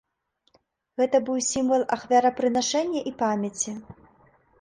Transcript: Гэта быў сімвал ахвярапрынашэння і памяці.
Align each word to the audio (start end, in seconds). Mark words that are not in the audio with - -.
Гэта 1.01 1.19
быў 1.27 1.37
сімвал 1.47 1.83
ахвярапрынашэння 1.97 3.01
і 3.11 3.13
памяці. 3.21 3.75